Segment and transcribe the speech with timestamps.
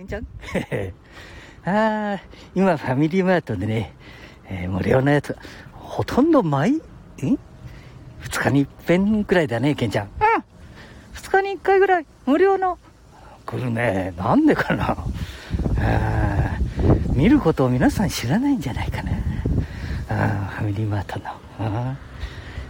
[0.00, 0.26] けんちゃん
[1.66, 2.20] ああ、
[2.54, 3.94] 今ファミリーマートでね、
[4.46, 5.36] えー、無料のやつ、
[5.72, 6.80] ほとんど毎、ん
[7.20, 7.38] 二
[8.40, 10.06] 日に一遍くらいだね、けんちゃん。
[10.06, 10.10] うん。
[11.12, 12.78] 二日に一回ぐらい無料の。
[13.44, 14.14] 来るね。
[14.16, 14.96] なんでかな。
[15.78, 16.58] あ
[17.12, 19.12] 見ることを皆さん知らないんじゃないかな。
[20.08, 21.26] あファミリーマートの。
[21.58, 21.96] あ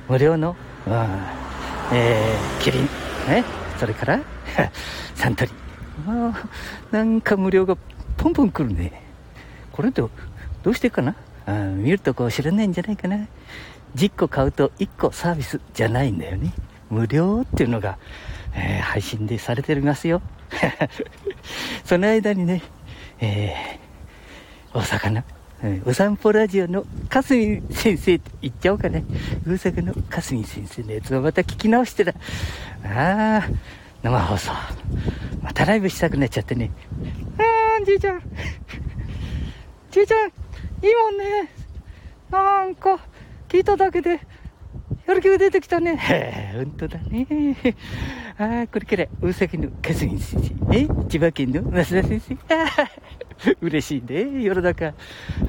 [0.08, 0.56] 無料の、
[0.88, 1.32] あ
[1.92, 2.82] えー、キリン。
[3.28, 3.44] ね。
[3.78, 4.20] それから
[5.14, 5.54] サントリー。
[6.06, 6.48] あ
[6.90, 7.76] なんか無料が
[8.16, 9.02] ポンポン来るね。
[9.72, 10.10] これってど
[10.64, 11.14] うしてかな？
[11.46, 13.26] あ見るとこ知らないんじゃないかな。
[13.96, 16.52] 10個買うと1個サービスじゃないんだよね。
[16.90, 17.98] 無料っていうのが、
[18.54, 20.22] えー、配信でされてますよ。
[21.84, 22.62] その間にね、
[23.20, 25.24] えー、大阪の、
[25.84, 29.04] お散歩ラジオのかすみ先生って言っちゃおうかね。
[29.46, 32.12] 大阪のかすみ先生のやつをまた聞き直してた。
[32.12, 33.48] ああ、
[34.02, 34.52] 生放送。
[35.42, 36.70] またライブしたくなっちゃってね。
[37.38, 38.22] あー、じいちゃん。
[39.90, 41.50] じいちゃん、いいもんね。
[42.30, 42.98] なんか、
[43.48, 44.20] 聞いただけで、
[45.06, 45.96] やる気が出てきたね。
[45.96, 47.26] へえ、ほんとだね。
[48.38, 50.76] ああ、これから大阪のかすみ先生。
[50.78, 52.54] え千葉県の増田先生。
[52.54, 52.90] ああ、
[53.60, 54.86] 嬉しいね、世の中。
[54.86, 54.92] あ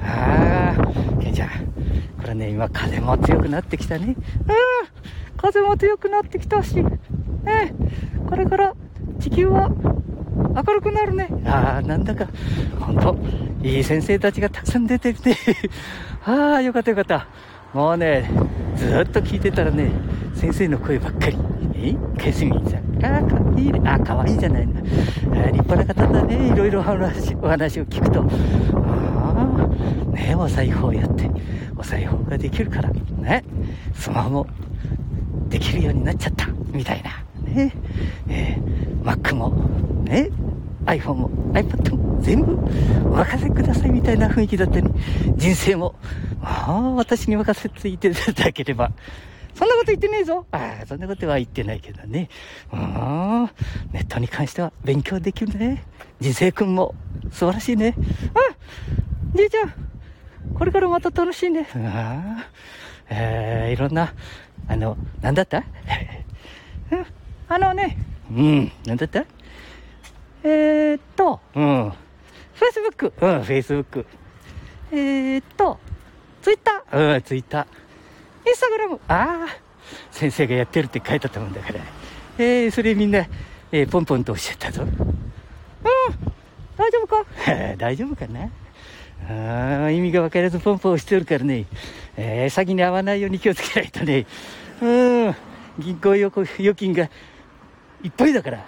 [0.02, 0.76] あ、
[1.20, 1.48] ケンちゃん。
[2.20, 4.16] これね、今風も強くなってきたね。
[4.48, 6.74] ああ、風も強くなってきたし。
[7.44, 7.74] ね
[8.28, 8.74] これから
[9.22, 9.70] 地球は
[10.66, 11.28] 明るくなるね。
[11.46, 12.26] ああ、なんだか、
[12.80, 13.16] ほんと、
[13.62, 15.36] いい先生たちがたくさん出てきて、
[16.26, 17.28] ああ、よかったよかった。
[17.72, 18.28] もうね、
[18.74, 19.92] ずっと聞いてたらね、
[20.34, 21.38] 先生の声ばっかり。
[21.74, 21.94] え？
[22.18, 23.04] ケスミンさん。
[23.04, 23.38] ああ、か？
[23.56, 23.80] いいね。
[23.84, 24.80] ああ、かわいいじゃないな。
[24.80, 24.82] あ
[25.50, 26.48] 立派な方だね。
[26.48, 28.24] いろいろお話お話を聞くと。
[28.74, 29.34] あ
[30.12, 31.30] あ、ねお裁縫やって、
[31.76, 33.44] お裁縫ができるから、ね、
[33.94, 34.46] スマホも
[35.48, 36.48] できるようになっちゃった。
[36.72, 37.21] みたいな。
[37.52, 37.72] ね、
[38.28, 39.50] えー、Mac も、
[40.04, 40.30] ね、
[40.86, 42.52] iPhone も iPad も全部
[43.06, 44.88] お任せくださいみたいな雰囲気だったり、
[45.36, 45.94] 人生も、
[46.42, 48.90] ああ、私に任せていていただければ、
[49.54, 50.46] そんなこと言ってねえぞ。
[50.50, 52.28] ああ、そんなことは言ってないけどね。
[52.72, 53.54] ああ、
[53.92, 55.84] ネットに関しては勉強できるね。
[56.20, 56.94] 人生君も
[57.30, 57.94] 素晴らしいね。
[58.34, 59.74] あじいちゃん、
[60.54, 61.68] これからまた楽しいね。
[61.76, 62.46] ああ、
[63.10, 64.14] えー、いろんな、
[64.68, 65.62] あの、なんだった？
[67.52, 67.98] あのね、
[68.30, 69.26] うん、なんだった
[70.42, 71.92] えー、っと、うん。
[72.54, 73.12] フェイスブック。
[73.20, 74.06] うん、フェイスブック。
[74.90, 75.78] えー、っと、
[76.40, 77.14] ツイッター。
[77.14, 78.48] うん、ツイッター。
[78.48, 79.00] インスタグラム。
[79.06, 79.56] ああ、
[80.10, 81.80] 先生がやってるって書いてあったもんだから。
[82.38, 83.26] えー、それみんな、
[83.70, 84.84] えー、ポンポンとおっしゃったぞ。
[84.84, 84.90] うん、
[86.78, 87.26] 大丈夫か？
[87.76, 88.48] 大丈夫かな？
[89.84, 91.66] あ意味が分からずポンポンしてるからね、
[92.16, 94.26] えー、詐欺に遭わないように気をつけないとね、
[94.80, 95.36] うん、
[95.78, 97.08] 銀行預金が
[98.02, 98.64] いっぱいだから。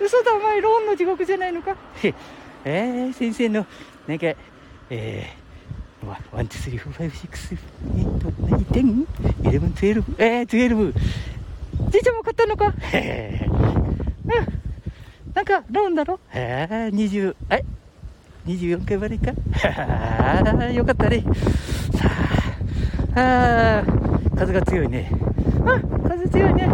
[0.00, 1.76] 嘘だお前ローンの地獄じゃないのか？
[2.02, 3.66] えー、先生の
[4.06, 4.26] なんか
[4.90, 7.58] えー、 one、two、three、four、five、six、えっ
[8.20, 9.06] と、何、 ten
[9.48, 10.94] eleven、twelve、えー、 twelve。
[11.90, 12.72] じいちゃんも買ったのか？
[12.92, 13.46] へえ。
[13.46, 14.32] うん。
[15.34, 16.20] なんか、ローンだろ？
[16.30, 17.64] へえ、二十、え
[18.46, 19.32] 24回までか？
[19.64, 21.24] ああ、よかったね。
[21.96, 22.10] さ
[23.16, 25.10] あ、ああ、風が強いね。
[25.64, 26.68] あ、風強いね。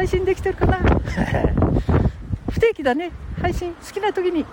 [0.00, 0.78] 配信できてるかな？
[2.50, 3.10] 不定期だね。
[3.38, 4.46] 配信好きな時に。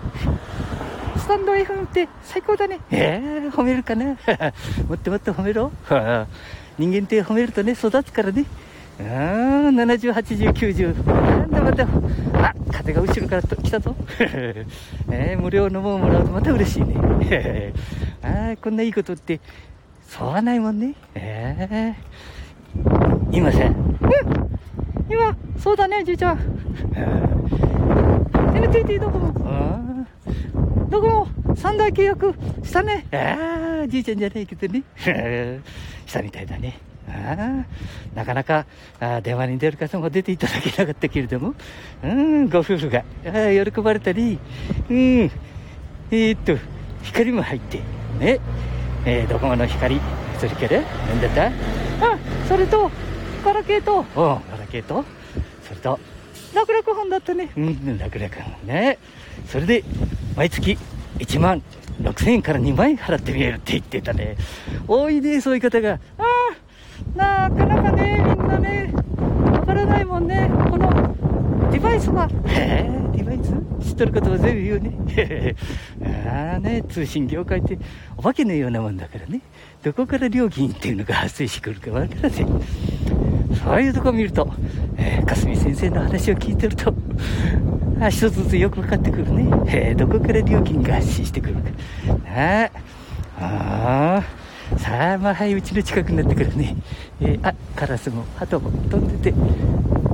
[1.16, 2.82] スタンド FM って最高だね。
[2.92, 4.08] えー、褒めるかな？
[4.90, 5.72] もっともっと褒めろ。
[6.78, 8.44] 人間って褒めるとね、育つからね。
[9.00, 11.06] あー、70、80、90。
[11.08, 11.84] なんだまた、
[12.50, 13.96] あ、風が後ろから来たぞ。
[14.20, 17.72] えー、無料のもんもらうとまた嬉しいね。
[18.22, 19.40] あー、こんないいことって、
[20.10, 20.94] そうはないもんね。
[21.16, 24.58] えー、今さ、うん
[25.10, 26.40] 今、そうだね、じいちゃん。
[28.56, 30.06] NTT ドコモ。
[30.90, 33.06] ドコモ、3台契約したね。
[33.12, 34.84] ああ、じいちゃんじゃないけどね。
[36.06, 36.78] したみたいだね。
[37.10, 37.64] あ
[38.16, 38.66] なかなか
[39.00, 41.54] あ電話に出る方も出ていただけなかったけれども、
[42.04, 44.38] うん、ご夫婦があ喜ばれたり、
[44.90, 46.58] うん、えー、っと、
[47.04, 47.78] 光も入って、
[48.20, 48.40] ね、
[49.06, 50.02] えー、ドコモの光、
[50.38, 51.46] それから、なんだった？
[52.06, 52.18] あ、
[52.50, 52.92] それと、
[53.48, 55.06] ガラケーと、ガラケーと、
[55.64, 55.98] それと、
[56.54, 57.50] 楽々本だったね。
[57.56, 58.98] うん、楽々本ね。
[59.48, 59.86] それで、
[60.36, 60.78] 毎月
[61.20, 61.64] 1万
[62.02, 64.36] 6000円から2万円払ってみえるって言ってたね。
[64.86, 65.94] 多いね、そういう方が。
[65.94, 66.00] あ
[67.16, 68.94] あ、なかなかね、みんなね、
[69.54, 70.52] わからないもんね。
[70.70, 72.28] このデバイスは？
[72.48, 73.54] へえ、デバイス？
[73.92, 75.56] 知っとることは全部言うね。
[76.28, 77.80] ああね、通信業界って
[78.18, 79.40] お化けのようなもんだからね。
[79.84, 82.62] どこから料金っていうのが発生してくるかわからせん。
[83.68, 84.50] そういうとこ見ると、
[84.96, 86.94] えー、かすみ先生の話を聞いてると、
[88.00, 89.50] あ一つずつよく分かってくるね。
[89.68, 91.62] えー、どこから料金が発信してくるか。
[93.40, 94.24] ああ。
[94.78, 96.78] さあ、まあ、はい、うちの近くになってくるね。
[97.20, 99.38] えー、あ、カラスも、鳩も飛んでて、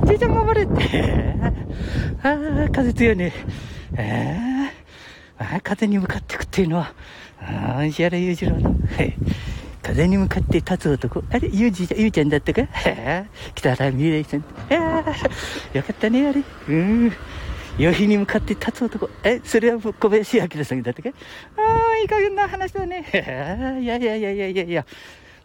[0.06, 1.36] じいちゃん守れって。
[2.24, 2.36] あ
[2.66, 3.32] あ、風強いね。
[5.38, 6.92] ああ、風に向かってくっていうのは、
[7.40, 8.74] ああ、石原裕次郎の、
[9.84, 11.22] 風に向かって立つ男。
[11.30, 12.62] あれ、ゆうじ、ゆうちゃんだったか？
[13.54, 14.40] 北原未来さん。
[14.40, 16.42] よかったね、あれ。
[16.68, 17.12] うん。
[17.76, 19.10] 夕日に向かって立つ男。
[19.22, 21.10] え、それは小林明さんだったか？
[21.10, 21.12] あ
[21.92, 23.04] あ、いい加減な話だね。
[23.12, 23.16] い
[23.86, 24.86] やいやいやいやいやいや。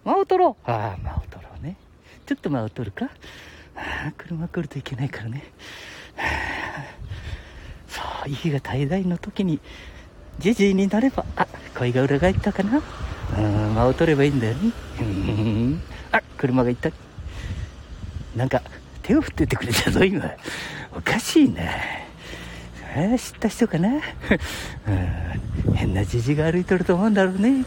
[0.05, 0.71] 間を取ろう。
[0.71, 1.75] ああ、間を取ろうね。
[2.25, 3.09] ちょっと間を取るか？
[3.75, 5.43] ああ、車来るといけないからね。
[7.89, 9.59] そう、息が怠大の時に、
[10.39, 11.45] じじいになれば、あ、
[11.77, 12.81] 声が裏返ったかな？
[13.37, 14.71] うん、間を取ればいいんだよね。
[16.11, 16.89] あ、車が行った。
[18.35, 18.61] なんか、
[19.03, 20.31] 手を振っててくれたぞ、今。
[20.95, 21.61] おかしいな。
[22.95, 23.89] え知った人かな、
[25.67, 27.63] うん、変なじじが歩いとると思うんだろうね。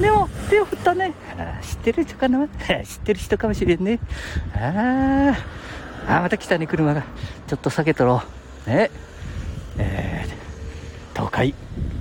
[0.00, 1.12] でも、手を振ったね。
[1.38, 4.00] あ知ってる人かな知ってる人かもしれんね。
[4.54, 5.34] あ
[6.06, 7.04] あ、また来たね、車が。
[7.46, 8.22] ちょっと避けとろ
[8.66, 8.70] う。
[8.70, 8.90] ね。
[9.78, 11.54] えー、東海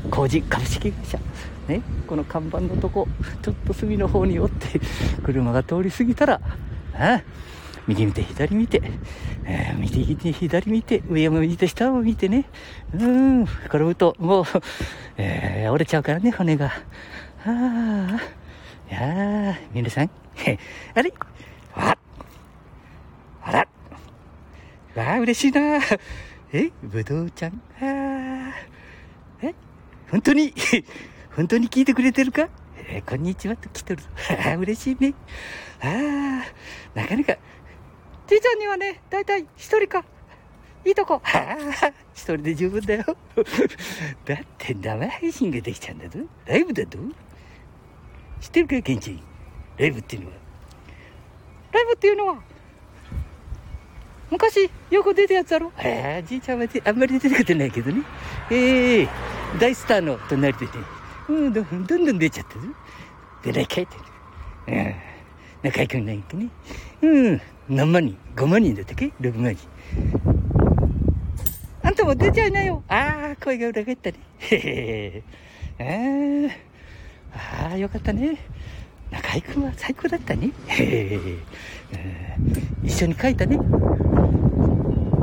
[0.09, 1.19] 工事株式会社。
[1.67, 3.07] ね、この看板のとこ、
[3.41, 4.79] ちょっと隅の方に寄って、
[5.23, 6.41] 車が通り過ぎたら、
[6.93, 7.21] ああ
[7.87, 8.81] 右見て左見て、
[9.45, 12.45] えー、右見て左見て、上も見て下も見てね、
[12.93, 14.45] うん、転ぶともう、
[15.17, 16.67] えー、折れちゃうからね、骨が。
[16.67, 16.71] あ
[17.45, 18.19] あ、
[18.89, 20.09] いやー、皆さん、
[20.95, 21.13] あれ？
[21.75, 21.97] あ
[23.41, 23.67] あら
[24.95, 25.79] わあ、嬉しいな。
[26.53, 27.61] えぶどうちゃん？
[27.81, 28.53] あ
[29.41, 29.53] え
[30.09, 30.53] 本当に？
[31.35, 32.47] 本当に聞いてくれてるか？
[32.77, 34.09] えー、こんにちはと来てるぞ。
[34.59, 35.15] 嬉しいね。
[35.81, 37.37] ああ、なかなか、
[38.27, 40.05] じいちゃんにはね、だいたい一人か。
[40.85, 41.21] いいとこ。
[42.13, 43.03] 一人で十分だよ。
[44.25, 46.19] だって生配信ができちゃうんだぞ。
[46.45, 46.99] ライブだぞ。
[48.39, 49.23] 知ってるか、ケンチ
[49.77, 50.33] ライブっていうのは。
[51.71, 52.43] ライブっていうのは、
[54.29, 55.71] 昔よく出たやつだろ？
[55.77, 58.03] ああ、じいちゃんはあんまり出てくれないけどね。
[58.51, 59.09] ええー、
[59.59, 60.71] 大スターの隣でね、
[61.29, 62.59] うんどんどんどん出ちゃったぞ。
[63.43, 63.97] 出ないかいって。
[64.67, 64.95] うん。
[65.63, 66.49] 仲良くないけね。
[67.01, 67.41] うん。
[67.69, 69.67] 何万人 ?5 万人だったっけ ?6 万人。
[71.81, 72.83] あんたも出ちゃいなよ。
[72.87, 74.17] ああ、声が裏返ったね。
[74.39, 75.23] へへ
[75.79, 76.49] へ。
[77.33, 78.37] ああ、よかったね。
[79.11, 80.51] 中居君は最高だったね。
[80.67, 81.19] へへへ。
[82.83, 83.57] 一緒に書いたね。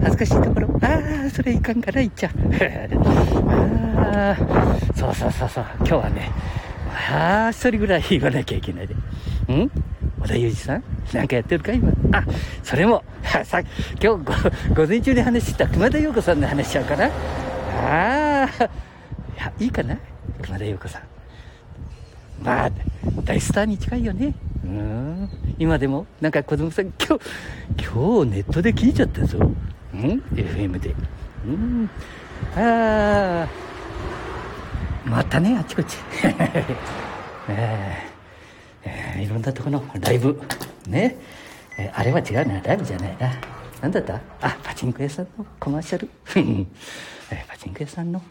[0.03, 0.69] 恥ずかしいところ。
[0.83, 2.33] ああ、それいかんから言っちゃう。
[3.99, 5.65] ああ、そうそうそうそう。
[5.79, 6.31] 今日はね、
[7.11, 8.95] ああ、一人ぐらい言わなきゃいけないで。
[8.95, 8.99] ん？
[10.21, 10.85] 小田裕二さん？
[11.13, 11.73] なんかやってるか？
[11.73, 11.93] 今？
[12.13, 12.25] あ、
[12.63, 13.05] それも、
[13.45, 13.61] さ
[14.03, 14.25] 今日
[14.75, 17.07] 午前中に話した熊田陽子さんの話しちゃうかな？
[17.07, 17.11] あ
[18.45, 18.49] あ、
[19.59, 19.97] い、いいかな？
[20.43, 21.03] 熊田陽子さん。
[22.43, 22.71] まあ、
[23.25, 24.35] 大スターに近いよね。
[24.65, 25.29] うん。
[25.59, 29.39] 今でも、なんか子供さん、今日、今日ネットで聞いちゃったぞ。
[29.97, 30.95] ん ?FM で。
[31.47, 31.91] うん。
[32.57, 33.49] ああ、
[35.05, 35.97] またね、あちこち。
[37.49, 38.11] えー
[38.85, 40.41] えー、いろんなところのライブ、
[40.87, 41.17] ね、
[41.79, 43.31] えー、あれは違うな、ライブじゃないな。
[43.83, 44.21] なんだった？
[44.41, 45.47] あ、パチンコ屋さんの？
[45.59, 46.09] コマーシャル？
[46.37, 46.67] えー、
[47.49, 48.23] パチンコ屋さんの、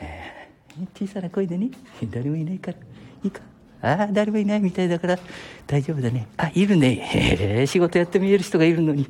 [0.00, 1.70] えー、小さな声でね、
[2.10, 2.76] 誰もいないから、
[3.22, 3.40] いいか？
[3.82, 5.18] ああ、誰もいないみたいだから
[5.66, 6.26] 大丈夫だね。
[6.38, 7.10] あ、いるね。
[7.14, 9.06] えー、仕事やってみえる人がいるのに、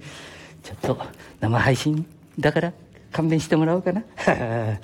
[0.64, 0.98] ちょっと
[1.40, 2.06] 生配信
[2.40, 2.72] だから
[3.12, 4.02] 勘弁してもらおうかな。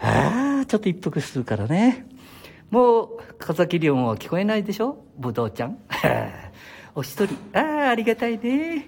[0.00, 2.06] ああ、ちょっと一服するからね。
[2.70, 5.02] もう、風崎亮も聞こえないでしょ？
[5.16, 5.78] ぶどうちゃん。
[6.94, 7.34] お一人。
[7.58, 8.86] ああ、ありがたいね。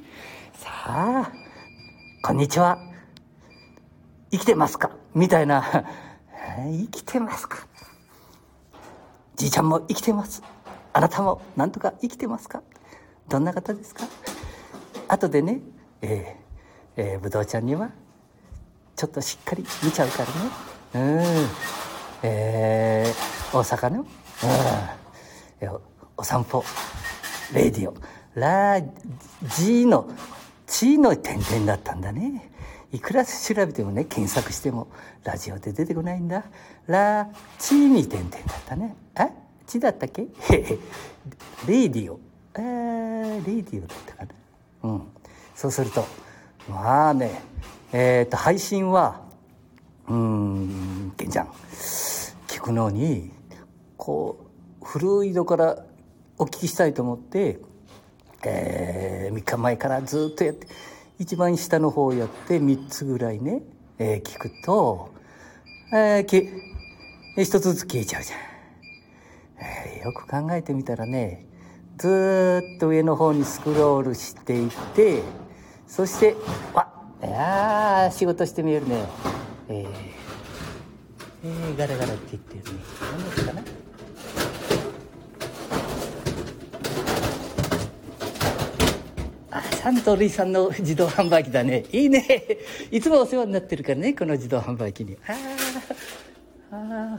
[0.53, 1.33] さあ、
[2.23, 2.79] こんにちは。
[4.31, 4.91] 生きてますか？
[5.15, 5.65] みたいな。
[6.71, 7.67] 生きてますか？
[9.37, 10.43] じいちゃんも生きてます。
[10.93, 12.63] あなたもなんとか生きてますか？
[13.29, 14.05] どんな方ですか？
[15.09, 15.61] 後でね、
[16.03, 17.91] えー、えー、ぶどうちゃんには、
[18.97, 20.25] ちょっとしっかり見ちゃうか
[20.93, 21.19] らね。
[21.19, 21.49] うん。
[22.23, 25.79] えー、大阪の、うん、
[26.17, 26.65] お散歩、
[27.55, 27.95] レディオ、
[28.35, 28.81] ラ
[29.57, 30.09] ジの、
[30.67, 32.51] チーの点々だったんだね。
[32.93, 34.89] いくら調べてもね、検索しても、
[35.25, 36.45] ラジオで出てこないんだ。
[36.87, 37.29] ラ、
[37.59, 38.97] チーに点々だったね。
[39.15, 39.29] あ
[39.67, 40.27] チだったっけ？
[41.69, 42.19] レディオ。
[42.55, 44.91] えー、レディオだったかな。
[44.91, 45.03] うん。
[45.61, 46.07] そうすると、
[46.71, 47.43] まあね、
[47.93, 49.21] えっ、と、配信は、
[50.09, 51.49] うん、けんちゃん。
[52.49, 53.31] 聞くのに
[53.99, 54.39] こ
[54.81, 55.85] う古いのから
[56.39, 57.59] お聞きしたいと思って、
[58.43, 60.67] えー、3日前からずっとやって
[61.19, 63.61] 一番下の方をやって3つぐらいね、
[63.99, 65.11] えー、聞くと、
[65.93, 66.49] えー、き、
[67.37, 68.39] 一つずつ消えちゃうじゃん。
[69.63, 71.45] えー、よく考えてみたらね、
[71.99, 75.23] ずっと上の方にスクロールしていって、
[75.91, 76.37] そして、
[76.73, 76.87] あ、
[77.21, 79.05] いや仕事してみえるね。
[79.69, 79.89] えー、
[81.45, 82.81] えー、ガラガラって言ってるね。
[83.11, 83.63] 何ですかな？
[89.51, 91.85] あ、サントリーさんの自動販売機だね。
[91.91, 92.25] いいね。
[92.93, 95.19] いつもお世話になってるからね、この自動販売機に。
[95.27, 95.33] あ
[96.71, 97.19] あ、あ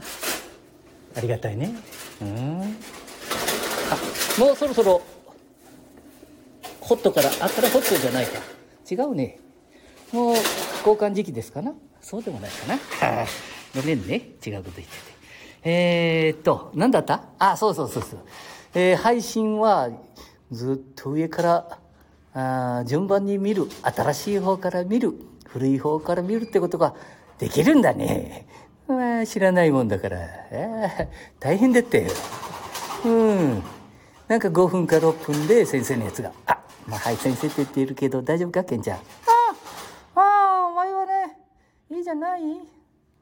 [1.18, 1.74] ありがたいね。
[2.22, 2.62] うん。
[2.62, 3.98] あ、
[4.40, 5.02] もうそろそろ、
[6.80, 8.40] ホットから、あ、これホットじゃないか。
[8.92, 9.38] 違うね。
[10.12, 12.74] もう交換時期ですかなそうでもないかな。
[12.74, 13.26] はあ、
[13.74, 14.30] ごめんね。
[14.44, 15.12] 違うこと言ってて。
[15.64, 17.24] えー、っと、何だった？
[17.38, 18.20] あ、そうそうそうそう。
[18.74, 19.90] えー、配信は
[20.50, 21.78] ずっと上から
[22.34, 23.68] あ順番に見る。
[23.82, 25.14] 新しい方から見る。
[25.46, 26.94] 古い方から見るってことが
[27.38, 28.46] できるんだね。
[28.88, 30.18] まあ、知らないもんだから。
[30.18, 30.22] あ
[31.40, 32.10] 大変だったよ。
[33.04, 33.62] うん。
[34.28, 38.98] なんか5分か6分で先生のやつが、あ、まあ、はい、先生って言っているけど大丈夫か、ケンちゃん？
[41.90, 42.42] いいじゃない？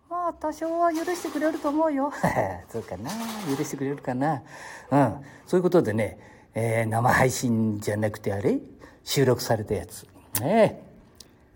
[0.08, 2.12] まあ多少は許してくれると思うよ。
[2.70, 3.10] そうかな。
[3.56, 4.42] 許してくれるかな。
[4.90, 5.24] うん。
[5.46, 6.18] そういうことでね、
[6.54, 8.58] えー、生配信じゃなくてあれ？
[9.04, 10.06] 収録されたやつ。
[10.40, 10.82] ね。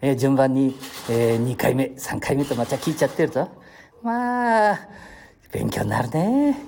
[0.01, 3.49] えー、順番に、えー、2回目3回目とまた聞いちゃってるぞ。
[4.03, 4.89] まあ
[5.53, 6.59] 勉強になるね。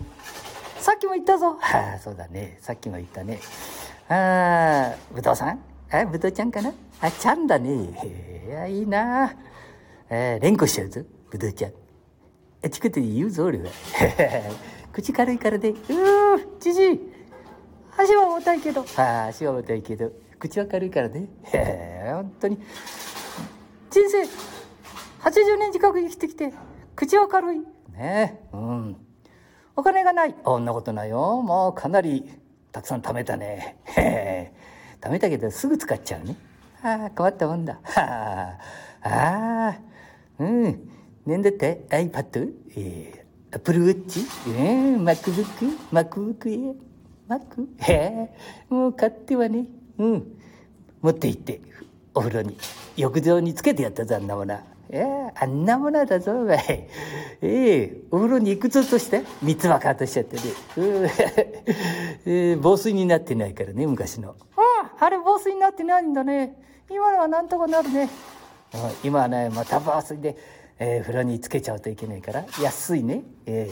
[0.78, 1.56] さっきも言ったぞ。
[1.60, 2.58] は あそうだね。
[2.62, 3.40] さっきも言ったね
[4.08, 5.60] ああぶどうさん？
[5.90, 6.72] あぶどうちゃんかな？
[7.00, 7.90] あちゃんだね
[8.46, 9.34] いやいいな
[10.08, 11.72] えー、連呼しちゃうぞ、ぶどうちゃん。
[12.64, 13.64] あちこちで言うぞ、俺は。
[14.92, 17.00] 口軽いからで、うー、じじい。
[17.98, 18.84] 足は重たいけど。
[18.96, 21.28] あ、足は重たいけど、口は軽いからね。
[21.52, 22.58] へえ、本当に。
[23.90, 26.52] 人生、80年近く生きてきて、
[26.94, 27.58] 口は軽い。
[27.92, 28.96] ねうん。
[29.74, 30.34] お金がない。
[30.44, 31.42] そんなことないよ。
[31.42, 32.30] もうかなり、
[32.76, 33.78] たくさん貯めたね。
[33.86, 34.52] へえ。
[35.00, 36.36] 貯めたけど、すぐ使っちゃうね。
[36.82, 37.80] ああ、変わったもんだ。
[37.82, 38.58] は
[39.00, 39.78] あ、ああ。
[40.40, 40.90] うん。
[41.24, 42.52] なんだって ?iPad?
[42.76, 44.26] えー、Apple Watch?
[44.58, 45.78] えー、MacBook?
[45.90, 46.74] MacBook Air?
[47.30, 47.66] Mac?
[47.78, 48.36] へえ、
[48.68, 49.64] もう買ってはね、
[49.96, 50.38] うん。
[51.00, 51.62] 持って行って、
[52.12, 52.58] お風呂に、
[52.98, 54.54] 浴場につけてやったぞ、あんなもの。
[54.90, 56.56] えー、あんなものだぞ、お前。
[56.58, 56.88] え
[57.42, 60.42] えー、お風呂に行くぞとして、三つかとしちゃってね。
[62.24, 64.36] えー、防水になってないからね、昔の。
[64.56, 64.60] あ
[65.00, 66.56] あ、あれ防水になってないんだね。
[66.88, 68.08] 今のはなんとかなるね。
[69.02, 70.36] 今はね、また防水で、
[70.78, 73.68] えー、風呂につけちゃうといけないから、安いね、え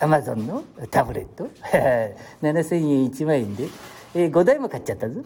[0.00, 1.48] ー、アマゾンのタブレット、
[2.42, 3.68] 7000円1万円で、
[4.14, 5.22] えー、5台も買っちゃったぞ。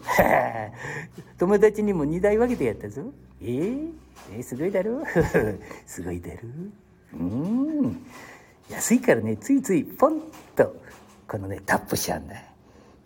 [1.37, 3.03] 友達にも2台分けてやったぞ。
[3.41, 3.91] えー、
[4.35, 5.01] えー、すごいだろ？
[5.85, 6.37] すごいだろ？
[7.13, 7.23] う
[7.87, 8.05] ん。
[8.69, 10.21] 安いからね、ついついポン
[10.55, 10.75] と、
[11.27, 12.35] このね、タップしちゃうんだ。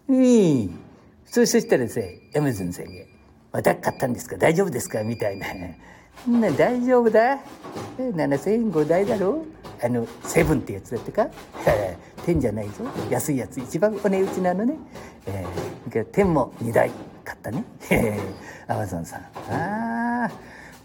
[0.09, 0.79] うん。
[1.25, 2.01] そしたらさ、
[2.35, 2.91] アマゾンさんが、
[3.53, 4.37] また買ったんですか？
[4.37, 5.03] 大丈夫ですか？
[5.03, 5.47] みたいな。
[6.27, 7.39] な大丈夫だ。
[7.97, 9.45] 7000円5台だろ？
[9.81, 11.29] あのセブンってやつだってか？
[12.25, 12.85] 10じゃないぞ。
[13.09, 14.75] 安いやつ一番お値打ちなのね、
[15.27, 16.89] えー、10も2台
[17.23, 17.63] 買ったね。
[18.67, 19.19] アマゾンさん。
[19.21, 19.92] ああ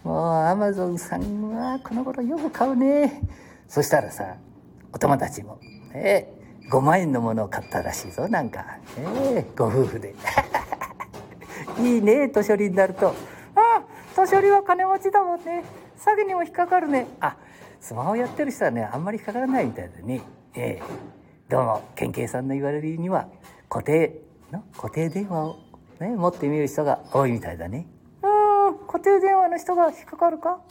[0.03, 3.21] もうアマゾンさんはこの頃よく買うね。
[3.67, 4.35] そしたらさ
[4.93, 5.59] お友達も
[5.93, 8.27] えー、5万円のものを買ったらしいぞ。
[8.27, 8.65] なんか
[8.97, 10.15] えー、ご夫婦で。
[11.79, 13.13] いいね年寄りになると。
[13.55, 13.83] あ
[14.15, 15.63] 年寄りは金持ちだもんね。
[15.97, 17.07] 詐欺にも引っかかるね。
[17.19, 17.35] あ
[17.79, 20.21] スマホやってる人はねあんまり引っかからないみたいだね。
[20.55, 21.09] ええ。
[21.49, 23.27] どうも県警さんの言われるには
[23.69, 25.57] 固定の固定電話を
[25.99, 27.87] ね持ってみる人が多いみたいだね。
[28.91, 30.61] 固定電話の人が引っかかるか、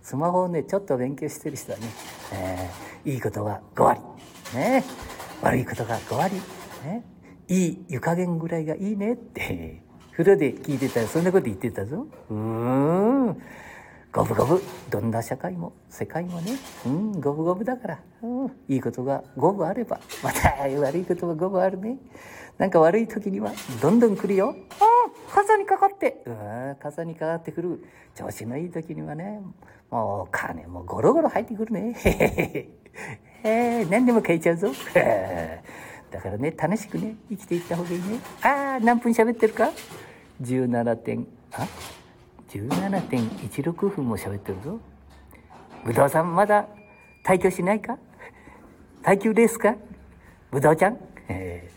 [0.00, 1.84] スマホをねちょっと勉強してる人はね、
[2.32, 4.00] えー、いいことが5割
[4.54, 4.84] ね
[5.42, 6.36] 悪いことが5割
[6.84, 7.04] ね
[7.48, 9.82] いい湯加減ぐらいがいいねって
[10.12, 12.06] 風呂で聞いてたらそんなこと言ってたぞ。
[12.30, 13.42] うーん。
[14.12, 14.62] 五分五分。
[14.88, 16.52] どんな社会も世界もね。
[16.86, 17.98] うん、五分五分だから。
[18.22, 21.98] うん、いいことが五分あれば、また悪いことが五分あるね。
[22.56, 24.56] なんか悪い時にはどんどん来るよ。
[24.80, 26.22] ああ、傘にかかって。
[26.26, 27.84] うん、傘にかかってくる。
[28.14, 29.40] 調子のいい時にはね、
[29.90, 31.92] もう金もゴロゴロ入ってくるね。
[31.94, 32.68] へへへ。
[33.44, 34.68] えー、何でも書いちゃうぞ。
[36.10, 38.04] だからね、楽しくね、生きていった方がいいね。
[38.42, 39.70] ああ、何分喋ってるか
[40.40, 41.66] ？17点あ
[42.48, 44.78] ？17.16分も喋ってるぞ
[45.84, 46.66] ぶどうさんまだ
[47.24, 47.98] 退去しないか？
[49.02, 49.76] 耐久レースか？
[50.50, 51.68] ぶどうちゃん、え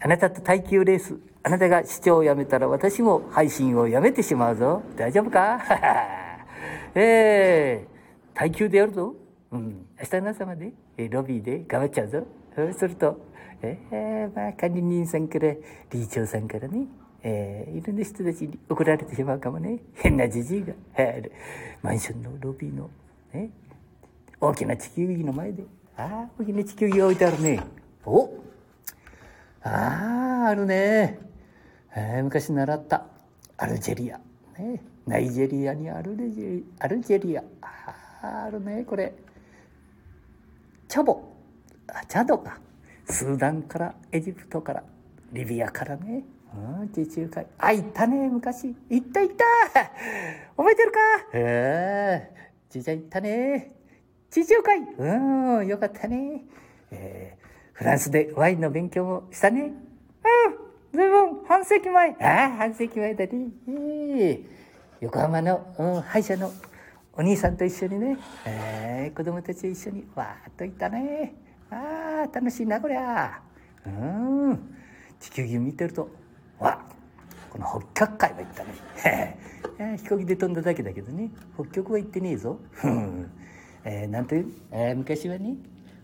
[0.00, 5.58] ー、あなたと耐久レースあなたが視聴をやめたら私も配信をやめてしまうぞ大丈夫か？
[6.94, 9.14] え えー、耐久でやるぞ。
[9.52, 9.86] うん。
[9.98, 12.26] 明日の朝まで、えロビーで頑張っちゃうぞ。
[12.54, 13.18] そうすると、
[13.62, 15.54] えー、まあ、管理人さんから、
[15.90, 16.86] 理事長さんからね、
[17.22, 19.78] えー、いろんな人たちに怒られてしまうかもね。
[19.94, 21.30] 変なじじいが、えー、
[21.82, 22.90] マンションのロビーの、
[23.32, 23.50] ね、
[24.40, 25.64] 大きな地球儀の前で、
[25.96, 27.60] ああ、大きな地球儀が置いてあるね。
[28.04, 28.30] お
[29.62, 31.29] ああ、あるね。
[31.96, 33.06] えー、昔習った
[33.56, 34.20] アルジェリア。
[34.58, 37.42] ね、ナイジェリアにアルジェリアルジェリア。
[38.22, 39.14] あ、るね、これ。
[40.88, 41.22] チャボ。
[41.88, 42.58] あ、チャドか。
[43.06, 44.84] スーダンからエジプトから
[45.32, 46.22] リビアからね。
[46.80, 47.46] うん、地中海。
[47.58, 48.76] あ、行ったね、昔。
[48.88, 49.44] 行った行った
[50.56, 50.98] 覚えてるか？
[51.34, 53.72] ええ、じいちゃん行ったね。
[54.30, 54.80] 地中海。
[55.58, 56.42] うん、よかったね。
[56.90, 59.72] えー、フランスでワインの勉強もしたね。
[60.92, 62.10] ずいぶん半世紀前。
[62.20, 64.40] ああ、半世紀前だね。
[65.00, 66.52] 横浜の、うん、歯医者の
[67.12, 71.34] お兄さんと一緒にね、えー、子供たちと一緒にわーっと行ったね。
[71.70, 73.40] ああ、楽しいな、こりゃ。
[73.86, 74.76] うん。
[75.20, 76.08] 地球儀見てると、
[76.58, 76.80] わ
[77.50, 79.38] この北極海は行ったね。
[79.98, 82.58] 飛行機で飛んだだけだけどね、北極は行ってねえぞ。
[83.84, 85.54] えー、なんという、えー、昔はね、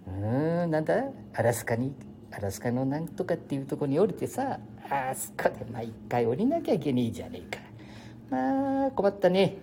[0.06, 1.94] うん、なんだ、アラスカに、
[2.30, 7.62] アラスカのなんとかっていうとこに降りてさ、あそこで毎回降りなきゃいけねえじゃねえか。
[8.30, 9.56] まあ、困ったね。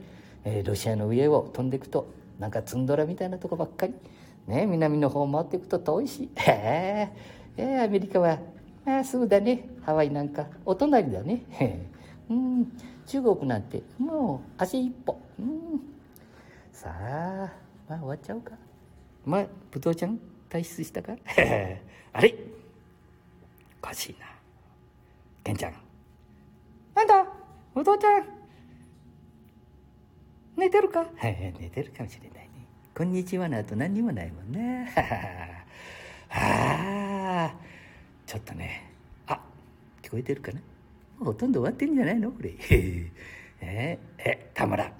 [0.43, 2.07] えー、ロシアの上を飛んでいくと、
[2.39, 3.93] なんかツンドラみたいなとこばっかり。
[4.47, 6.29] ね、南の方回っていくと遠いし。
[6.45, 7.09] え、
[7.55, 8.39] え、アメリカは、
[8.85, 9.69] まあ、すぐだね。
[9.81, 11.43] ハワイなんか、お隣だね。
[12.29, 12.71] うん、
[13.05, 15.17] 中国なんて、もう足一歩。
[15.39, 15.81] うん、
[16.71, 17.53] さあ、
[17.87, 18.51] まあ終わっちゃうか。
[19.25, 21.13] まあ、ぶどうちゃん、退出したか？
[22.11, 22.35] あれ？
[23.81, 24.32] おかしいな。
[25.43, 25.73] ケンちゃん。
[26.95, 27.25] なんだ
[27.75, 28.23] ぶどうちゃん。
[30.55, 32.49] 寝てるか寝てるかもしれないね。
[32.95, 34.93] こんにちはの後何にもないもんね。
[36.29, 37.55] はあ、
[38.25, 38.89] ちょっとね。
[39.27, 39.39] あ、
[40.01, 40.61] 聞こえてるかな
[41.19, 42.53] ほとんど終わってんじゃないのこれ。
[43.61, 44.91] ええ、田村。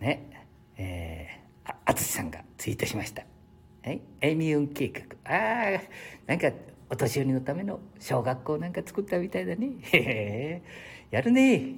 [0.00, 0.46] ね。
[0.76, 3.24] えー、あ、淳さんがツイートしました。
[3.84, 4.00] はい。
[4.20, 5.02] エミュン計画。
[5.24, 5.80] ああ、
[6.26, 6.50] なんか、
[6.90, 9.72] お年寄りのための小学校なんか作ったみたいだね。
[9.92, 10.62] へ へ
[11.10, 11.74] やるね。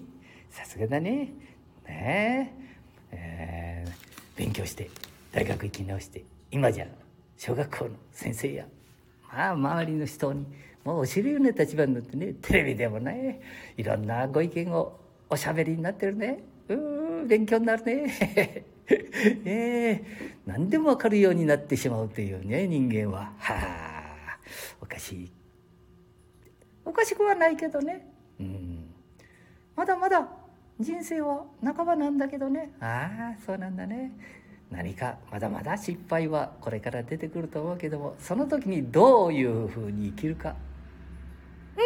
[0.50, 1.28] さすがだね。
[1.86, 2.60] ねえ。
[3.12, 4.88] えー、勉強して、
[5.32, 6.86] 大学行き直して、今じゃ
[7.36, 8.66] 小学校の先生や、
[9.32, 10.46] まあ周りの人に、
[10.84, 13.40] もう教えるような立場になってね、テレビでもね、
[13.76, 16.40] いろんなご意見をおしゃべりになってるね。
[16.68, 18.12] うん、勉強になるね。
[18.12, 18.64] え
[19.44, 20.04] え
[20.46, 23.32] 何でもわかるようになってしまうというね、人間は。
[23.38, 23.89] はあ、
[24.90, 25.32] かしい。
[26.84, 28.06] おかしくはないけどね。
[28.38, 28.84] うん。
[29.76, 30.28] まだまだ
[30.78, 32.72] 人生は半ばなんだけどね。
[32.80, 34.12] ああ、そうなんだね。
[34.70, 40.56] 何かまだまだ失敗はこれから出てくると思うけども、その時にどういうふうに生きるか。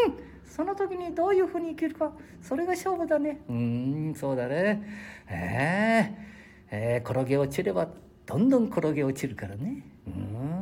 [0.07, 0.15] うん。
[0.47, 2.13] その時にどういうふうに生きるか。
[2.43, 3.41] それが勝負だね。
[3.49, 4.83] うん、そうだね。
[5.29, 6.35] ええー
[6.77, 7.89] えー、転げ落ちれば
[8.27, 10.54] どんどん転げ落ちるからねうん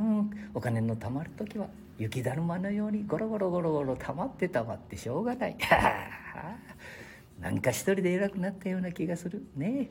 [0.54, 1.68] お金の貯まる時は
[1.98, 5.56] 雪だるまのようにゴロゴロゴロゴロ溜まって溜まってしょうがない。
[7.40, 9.44] なんか一人で偉くなったような気がする。
[9.56, 9.90] ね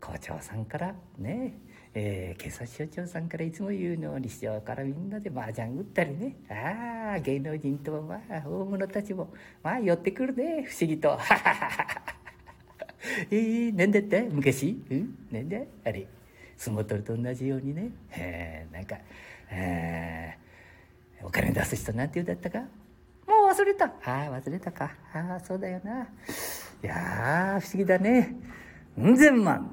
[0.00, 1.54] 校長さんからね。
[1.98, 6.36] えー、警察署長さんからいつも言うのに市長からみんなで麻雀打ったりね。
[6.50, 10.64] ああ芸能人とはまあ大物たちもまあ寄ってくるね。
[10.64, 11.18] 不思議と。
[13.30, 14.82] えー、なんだった昔？
[14.90, 15.16] うん？
[15.30, 16.06] なんだあれ
[16.56, 18.96] 相撲取りと同じようにね、えー、なんか、
[19.50, 22.58] えー、お金出す人なんて言うだったか？
[23.26, 23.86] もう忘れた。
[23.86, 24.92] ああ忘れたか。
[25.12, 26.02] ああそうだよな。
[26.02, 26.06] い
[26.86, 28.34] や不思議だね。
[28.98, 29.70] うん千万。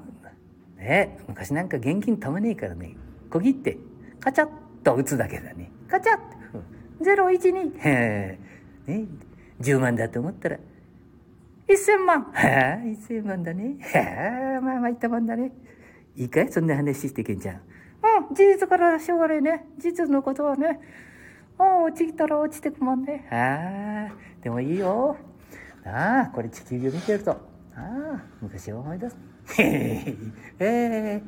[0.76, 2.96] ね昔なんか現金たまねえからね。
[3.30, 3.78] 小切って
[4.20, 4.48] カチャッ
[4.82, 5.70] と打つだけだね。
[5.88, 6.18] カチャッ
[7.00, 8.38] 012へ
[8.86, 9.06] えね
[9.60, 10.58] 10万だと思ったら。
[11.68, 12.22] 1000万。
[12.24, 12.34] はあ、
[12.84, 13.76] 1000万だね。
[13.80, 15.52] はあ、まあまあ言ったもんだね。
[16.16, 16.52] いいかい？
[16.52, 17.60] そんな話してけんちゃん。
[18.28, 19.66] うん、事実からしょうがないね。
[19.78, 20.80] 事実のことはね。
[21.58, 23.26] うん、落ちたら落ちてくもんね。
[23.30, 25.16] ああ、でもいいよ。
[25.84, 27.30] ああ、これ地球儀見てると。
[27.30, 27.36] あ
[27.76, 29.16] あ、昔を思い出す。
[29.58, 30.16] へへ
[30.58, 31.22] え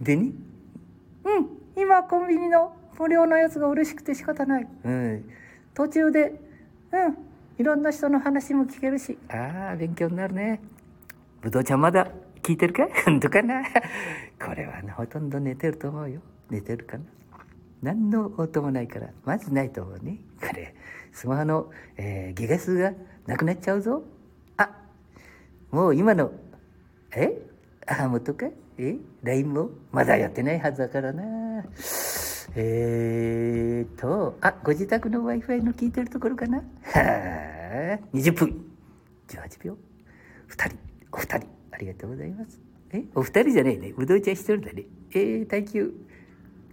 [0.00, 0.34] でに？
[1.24, 4.68] うん、今コンビニの無料のやつが嬉しくて仕方ない。
[4.84, 5.24] うん、
[5.74, 6.40] 途中で、
[6.92, 7.16] うん、
[7.58, 10.60] いろんな人の話も聞けるし、ああ、勉強になるね。
[11.40, 12.08] ぶどうちゃんまだ
[12.48, 12.88] 聞いてるか？
[13.04, 13.62] 本当かな？
[14.42, 16.22] これはね、ほとんど寝てると思うよ。
[16.48, 17.04] 寝てるかな？
[17.82, 20.18] 何の音もないから、まずないと思うね。
[20.40, 20.74] これ、
[21.12, 22.92] スマホの、えー、ギガ数が
[23.26, 24.02] なくなっちゃうぞ。
[24.56, 24.70] あ、
[25.70, 26.32] もう今の、
[27.14, 27.38] え？
[27.86, 28.46] あ、もとか？
[28.78, 29.70] え ?LINE も？
[29.92, 31.22] まだやってないはずだからな。
[32.56, 36.56] えーと、あ、ご自宅の Wi-Fi の聞いてるところかな？
[36.58, 36.62] は
[36.94, 38.64] あ、20分、
[39.28, 39.76] 18秒。
[40.48, 40.78] 2人、
[41.12, 42.60] お二人、りがとうございます。
[42.92, 43.94] えお二人じゃねえね。
[43.96, 44.84] うどんちゃん一人だね。
[45.12, 45.92] えー、耐久。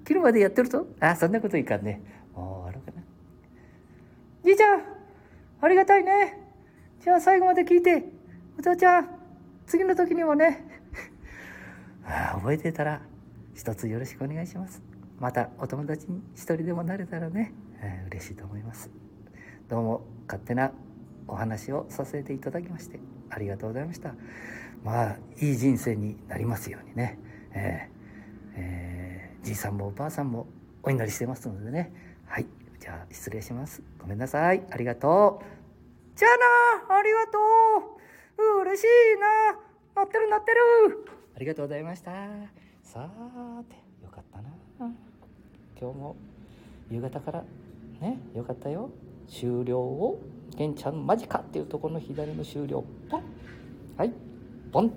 [0.08, 0.86] 昨日までやってるぞ。
[1.00, 2.02] あ、そんなこといかんね。
[2.34, 3.02] もう、あるかな。
[4.44, 4.84] じいちゃん、
[5.62, 6.40] ありがたいね。
[7.02, 8.06] じゃあ最後まで聞いて。
[8.58, 9.10] お父ちゃん、
[9.66, 10.64] 次の時にもね。
[12.06, 13.02] あ覚えてたら、
[13.54, 14.82] 一つよろしくお願いします。
[15.20, 18.90] またお友達に一人でもなれたらね、えー、嬉しいと思います。
[19.68, 20.72] どうも勝手な
[21.28, 24.14] お話をさせていただきましてありがとうございました。
[24.84, 27.20] まあいい人生になりますようにね、
[27.52, 27.96] えー
[28.58, 30.48] えー、じいさんもおばあさんも
[30.84, 31.92] お祈りしてますのでね。
[32.28, 32.46] はい。
[32.80, 33.82] じゃあ失礼します。
[34.00, 34.64] ごめんなさい。
[34.70, 36.18] ありがとう。
[36.18, 36.96] じゃあな。
[36.98, 37.40] ありがと
[38.38, 38.62] う。
[38.62, 39.60] 嬉しいな。
[39.96, 40.60] 乗ってる乗ってる。
[41.36, 42.12] ありがとうございました。
[42.84, 44.50] さーてよかったな。
[45.80, 46.16] 今日も
[46.90, 47.44] 夕方から
[48.00, 48.92] ねよかったよ。
[49.28, 50.22] 終了を
[50.58, 52.84] 玄ちゃんマジかっていうところの左の終了。
[53.10, 53.24] ポン。
[53.98, 54.14] はい。
[54.72, 54.92] ポン。